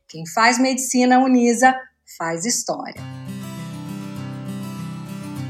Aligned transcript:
Quem 0.07 0.25
faz 0.33 0.57
medicina 0.57 1.19
Unisa 1.19 1.75
faz 2.17 2.45
história. 2.45 3.01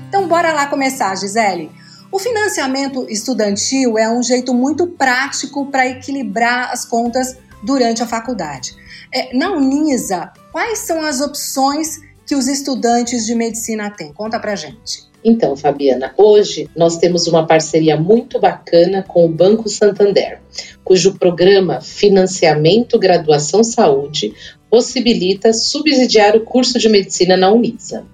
Então 0.08 0.28
bora 0.28 0.52
lá 0.54 0.66
começar, 0.66 1.16
Gisele. 1.16 1.85
O 2.16 2.20
financiamento 2.20 3.06
estudantil 3.10 3.98
é 3.98 4.10
um 4.10 4.24
jeito 4.24 4.54
muito 4.54 4.88
prático 4.88 5.66
para 5.66 5.86
equilibrar 5.86 6.72
as 6.72 6.86
contas 6.86 7.38
durante 7.62 8.02
a 8.02 8.08
faculdade. 8.08 8.74
É, 9.14 9.36
na 9.36 9.52
Unisa, 9.52 10.32
quais 10.50 10.80
são 10.80 11.02
as 11.02 11.20
opções 11.20 12.00
que 12.26 12.34
os 12.34 12.48
estudantes 12.48 13.26
de 13.26 13.36
medicina 13.36 13.90
têm? 13.90 14.14
Conta 14.14 14.40
pra 14.40 14.56
gente. 14.56 15.04
Então, 15.26 15.58
Fabiana, 15.58 16.14
hoje 16.16 16.70
nós 16.74 16.98
temos 16.98 17.28
uma 17.28 17.46
parceria 17.46 17.98
muito 17.98 18.40
bacana 18.40 19.04
com 19.04 19.26
o 19.26 19.30
Banco 19.30 19.68
Santander, 19.68 20.40
cujo 20.86 21.20
programa 21.20 21.82
Financiamento 21.82 22.98
Graduação 22.98 23.62
Saúde 23.62 24.34
possibilita 24.70 25.52
subsidiar 25.52 26.34
o 26.38 26.46
curso 26.46 26.80
de 26.80 26.88
medicina 26.88 27.36
na 27.36 27.52
Unisa. 27.52 28.06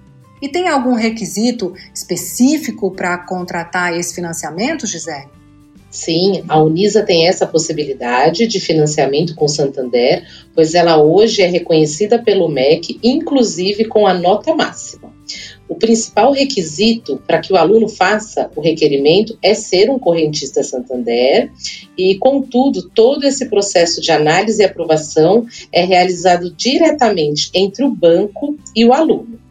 E 0.42 0.48
tem 0.48 0.68
algum 0.68 0.94
requisito 0.94 1.72
específico 1.94 2.90
para 2.90 3.16
contratar 3.18 3.96
esse 3.96 4.12
financiamento, 4.12 4.88
Gisele? 4.88 5.28
Sim, 5.88 6.42
a 6.48 6.60
Unisa 6.60 7.02
tem 7.02 7.28
essa 7.28 7.46
possibilidade 7.46 8.46
de 8.46 8.58
financiamento 8.58 9.34
com 9.34 9.46
Santander, 9.46 10.26
pois 10.54 10.74
ela 10.74 11.00
hoje 11.00 11.42
é 11.42 11.46
reconhecida 11.46 12.18
pelo 12.18 12.48
MEC, 12.48 12.98
inclusive 13.02 13.84
com 13.84 14.06
a 14.06 14.14
nota 14.14 14.54
máxima. 14.54 15.12
O 15.68 15.74
principal 15.74 16.32
requisito 16.32 17.22
para 17.26 17.40
que 17.40 17.52
o 17.52 17.56
aluno 17.56 17.88
faça 17.88 18.50
o 18.56 18.60
requerimento 18.60 19.38
é 19.42 19.54
ser 19.54 19.90
um 19.90 19.98
correntista 19.98 20.62
Santander, 20.62 21.52
e, 21.96 22.16
contudo, 22.16 22.88
todo 22.88 23.24
esse 23.24 23.46
processo 23.46 24.00
de 24.00 24.10
análise 24.10 24.62
e 24.62 24.64
aprovação 24.64 25.46
é 25.70 25.84
realizado 25.84 26.50
diretamente 26.50 27.50
entre 27.54 27.84
o 27.84 27.90
banco 27.90 28.56
e 28.74 28.84
o 28.84 28.92
aluno. 28.92 29.41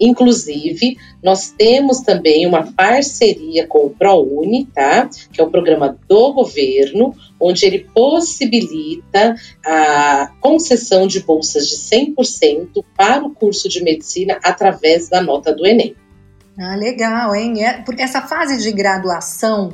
Inclusive, 0.00 0.96
nós 1.22 1.50
temos 1.50 2.00
também 2.00 2.46
uma 2.46 2.72
parceria 2.72 3.66
com 3.66 3.86
o 3.86 3.90
ProUni, 3.90 4.66
tá? 4.66 5.08
Que 5.30 5.40
é 5.40 5.44
o 5.44 5.50
programa 5.50 5.98
do 6.08 6.32
governo, 6.32 7.14
onde 7.38 7.66
ele 7.66 7.86
possibilita 7.94 9.34
a 9.64 10.32
concessão 10.40 11.06
de 11.06 11.20
bolsas 11.20 11.68
de 11.68 11.76
100% 11.76 12.82
para 12.96 13.24
o 13.24 13.34
curso 13.34 13.68
de 13.68 13.82
medicina 13.82 14.38
através 14.42 15.08
da 15.08 15.20
nota 15.20 15.52
do 15.52 15.66
Enem. 15.66 15.94
Ah, 16.62 16.76
legal, 16.76 17.34
hein? 17.34 17.64
É, 17.64 17.80
porque 17.80 18.02
essa 18.02 18.20
fase 18.20 18.58
de 18.62 18.70
graduação 18.70 19.72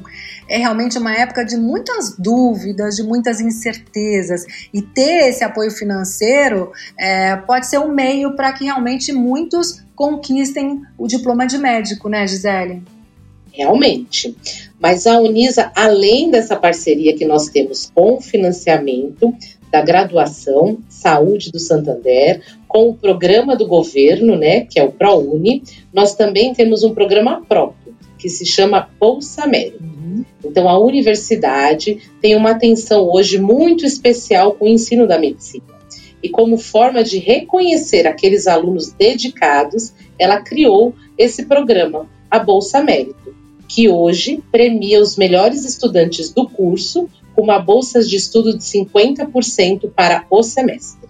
é 0.48 0.56
realmente 0.56 0.96
uma 0.96 1.12
época 1.12 1.44
de 1.44 1.56
muitas 1.56 2.16
dúvidas, 2.16 2.94
de 2.94 3.02
muitas 3.02 3.40
incertezas. 3.40 4.44
E 4.72 4.80
ter 4.80 5.28
esse 5.28 5.42
apoio 5.42 5.72
financeiro 5.72 6.70
é, 6.96 7.34
pode 7.34 7.66
ser 7.66 7.80
um 7.80 7.92
meio 7.92 8.36
para 8.36 8.52
que 8.52 8.64
realmente 8.64 9.12
muitos 9.12 9.82
conquistem 9.96 10.82
o 10.96 11.08
diploma 11.08 11.44
de 11.44 11.58
médico, 11.58 12.08
né, 12.08 12.24
Gisele? 12.24 12.84
Realmente. 13.50 14.36
Mas 14.78 15.08
a 15.08 15.18
Unisa, 15.18 15.72
além 15.74 16.30
dessa 16.30 16.54
parceria 16.54 17.16
que 17.16 17.24
nós 17.24 17.48
temos 17.48 17.90
com 17.92 18.18
o 18.18 18.20
financiamento, 18.20 19.34
da 19.70 19.80
graduação 19.80 20.78
Saúde 20.88 21.50
do 21.50 21.58
Santander, 21.58 22.42
com 22.68 22.88
o 22.88 22.94
programa 22.94 23.56
do 23.56 23.66
governo, 23.66 24.36
né, 24.36 24.60
que 24.62 24.78
é 24.78 24.84
o 24.84 24.92
ProUni, 24.92 25.62
nós 25.92 26.14
também 26.14 26.54
temos 26.54 26.82
um 26.82 26.94
programa 26.94 27.42
próprio, 27.46 27.94
que 28.18 28.28
se 28.28 28.44
chama 28.46 28.88
Bolsa 28.98 29.46
Mérito. 29.46 29.82
Uhum. 29.82 30.24
Então, 30.44 30.68
a 30.68 30.78
universidade 30.78 31.98
tem 32.20 32.36
uma 32.36 32.50
atenção 32.50 33.08
hoje 33.10 33.38
muito 33.38 33.84
especial 33.84 34.52
com 34.52 34.66
o 34.66 34.68
ensino 34.68 35.06
da 35.06 35.18
medicina. 35.18 35.64
E 36.22 36.28
como 36.28 36.58
forma 36.58 37.04
de 37.04 37.18
reconhecer 37.18 38.06
aqueles 38.06 38.46
alunos 38.46 38.90
dedicados, 38.90 39.92
ela 40.18 40.40
criou 40.40 40.94
esse 41.16 41.44
programa, 41.44 42.08
a 42.30 42.38
Bolsa 42.38 42.82
Mérito, 42.82 43.34
que 43.68 43.88
hoje 43.88 44.42
premia 44.50 45.00
os 45.00 45.16
melhores 45.16 45.64
estudantes 45.64 46.32
do 46.32 46.48
curso 46.48 47.08
uma 47.36 47.58
bolsa 47.58 48.00
de 48.00 48.16
estudo 48.16 48.56
de 48.56 48.64
50% 48.64 49.90
para 49.94 50.24
o 50.30 50.42
semestre. 50.42 51.06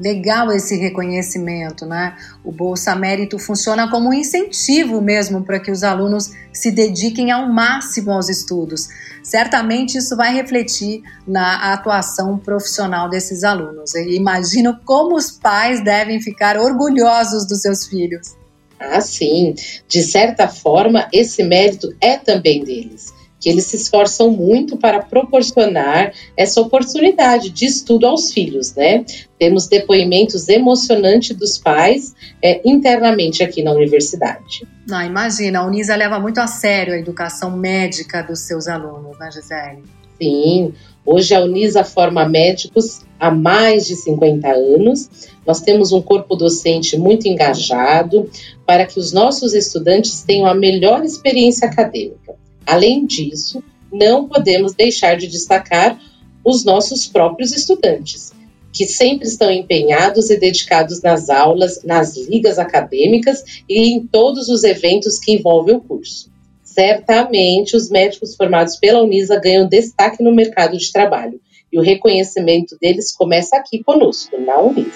Legal 0.00 0.50
esse 0.50 0.78
reconhecimento, 0.78 1.84
né? 1.84 2.16
O 2.42 2.50
Bolsa 2.50 2.96
Mérito 2.96 3.38
funciona 3.38 3.90
como 3.90 4.08
um 4.08 4.14
incentivo 4.14 4.98
mesmo 5.02 5.44
para 5.44 5.60
que 5.60 5.70
os 5.70 5.82
alunos 5.82 6.30
se 6.50 6.70
dediquem 6.70 7.30
ao 7.30 7.46
máximo 7.52 8.10
aos 8.10 8.30
estudos. 8.30 8.88
Certamente 9.22 9.98
isso 9.98 10.16
vai 10.16 10.32
refletir 10.32 11.02
na 11.26 11.74
atuação 11.74 12.38
profissional 12.38 13.10
desses 13.10 13.44
alunos. 13.44 13.94
E 13.94 14.16
imagino 14.16 14.80
como 14.86 15.16
os 15.16 15.30
pais 15.30 15.84
devem 15.84 16.18
ficar 16.18 16.56
orgulhosos 16.58 17.46
dos 17.46 17.60
seus 17.60 17.86
filhos. 17.86 18.34
Ah, 18.78 19.02
sim. 19.02 19.54
De 19.86 20.02
certa 20.02 20.48
forma, 20.48 21.08
esse 21.12 21.42
mérito 21.44 21.94
é 22.00 22.16
também 22.16 22.64
deles 22.64 23.19
que 23.40 23.48
eles 23.48 23.64
se 23.64 23.76
esforçam 23.76 24.30
muito 24.30 24.76
para 24.76 25.00
proporcionar 25.00 26.12
essa 26.36 26.60
oportunidade 26.60 27.50
de 27.50 27.64
estudo 27.64 28.06
aos 28.06 28.32
filhos, 28.32 28.74
né? 28.74 29.04
Temos 29.38 29.66
depoimentos 29.66 30.48
emocionantes 30.48 31.34
dos 31.34 31.56
pais 31.56 32.14
é, 32.42 32.60
internamente 32.64 33.42
aqui 33.42 33.62
na 33.62 33.72
universidade. 33.72 34.68
Ah, 34.90 35.06
imagina, 35.06 35.60
a 35.60 35.66
Unisa 35.66 35.96
leva 35.96 36.20
muito 36.20 36.38
a 36.38 36.46
sério 36.46 36.92
a 36.92 36.98
educação 36.98 37.56
médica 37.56 38.22
dos 38.22 38.40
seus 38.40 38.68
alunos, 38.68 39.18
né, 39.18 39.30
Gisele? 39.30 39.82
Sim, 40.20 40.74
hoje 41.06 41.34
a 41.34 41.40
Unisa 41.40 41.82
forma 41.82 42.28
médicos 42.28 43.00
há 43.18 43.30
mais 43.30 43.86
de 43.86 43.96
50 43.96 44.48
anos. 44.48 45.30
Nós 45.46 45.60
temos 45.60 45.92
um 45.92 46.02
corpo 46.02 46.36
docente 46.36 46.98
muito 46.98 47.26
engajado 47.26 48.28
para 48.66 48.84
que 48.84 49.00
os 49.00 49.12
nossos 49.12 49.54
estudantes 49.54 50.22
tenham 50.22 50.46
a 50.46 50.54
melhor 50.54 51.02
experiência 51.02 51.66
acadêmica. 51.66 52.39
Além 52.66 53.04
disso, 53.06 53.62
não 53.92 54.28
podemos 54.28 54.74
deixar 54.74 55.16
de 55.16 55.26
destacar 55.26 56.00
os 56.44 56.64
nossos 56.64 57.06
próprios 57.06 57.52
estudantes, 57.52 58.32
que 58.72 58.86
sempre 58.86 59.26
estão 59.26 59.50
empenhados 59.50 60.30
e 60.30 60.38
dedicados 60.38 61.02
nas 61.02 61.28
aulas, 61.28 61.82
nas 61.82 62.16
ligas 62.16 62.58
acadêmicas 62.58 63.42
e 63.68 63.90
em 63.90 64.06
todos 64.06 64.48
os 64.48 64.64
eventos 64.64 65.18
que 65.18 65.32
envolvem 65.34 65.76
o 65.76 65.80
curso. 65.80 66.30
Certamente, 66.62 67.76
os 67.76 67.90
médicos 67.90 68.36
formados 68.36 68.76
pela 68.76 69.02
Unisa 69.02 69.40
ganham 69.40 69.68
destaque 69.68 70.22
no 70.22 70.32
mercado 70.32 70.78
de 70.78 70.92
trabalho 70.92 71.40
e 71.72 71.78
o 71.78 71.82
reconhecimento 71.82 72.76
deles 72.80 73.12
começa 73.12 73.56
aqui 73.56 73.82
conosco, 73.82 74.40
na 74.40 74.58
Unisa. 74.60 74.90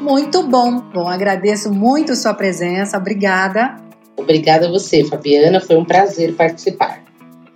Muito 0.00 0.42
bom. 0.44 0.80
Bom, 0.94 1.08
agradeço 1.08 1.72
muito 1.72 2.14
sua 2.14 2.32
presença. 2.32 2.96
Obrigada. 2.96 3.87
Obrigada 4.18 4.66
a 4.66 4.70
você, 4.70 5.04
Fabiana. 5.04 5.60
Foi 5.60 5.76
um 5.76 5.84
prazer 5.84 6.34
participar. 6.34 7.02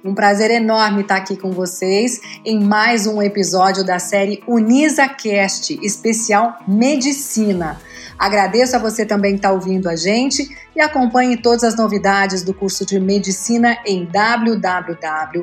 Um 0.05 0.14
prazer 0.14 0.50
enorme 0.50 1.03
estar 1.03 1.17
aqui 1.17 1.37
com 1.37 1.53
vocês 1.53 2.20
em 2.44 2.59
mais 2.59 3.06
um 3.06 3.23
episódio 3.23 3.85
da 3.85 3.99
série 3.99 4.43
Unisa 4.49 5.09
Cast, 5.09 5.79
especial 5.82 6.56
Medicina. 6.67 7.79
Agradeço 8.19 8.75
a 8.76 8.79
você 8.79 9.05
também 9.05 9.32
que 9.32 9.38
está 9.38 9.53
ouvindo 9.53 9.88
a 9.88 9.94
gente 9.97 10.49
e 10.75 10.81
acompanhe 10.81 11.37
todas 11.37 11.64
as 11.64 11.76
novidades 11.76 12.43
do 12.43 12.55
curso 12.55 12.85
de 12.87 12.99
Medicina 12.99 13.76
em 13.87 14.05
www.unisa.br. 14.06 15.43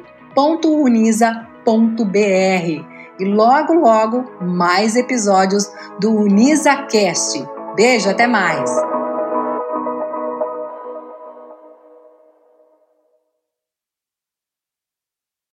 E 3.20 3.26
logo, 3.26 3.74
logo, 3.74 4.26
mais 4.42 4.96
episódios 4.96 5.70
do 6.00 6.12
UnisaCast. 6.12 7.46
Beijo, 7.76 8.10
até 8.10 8.28
mais! 8.28 8.99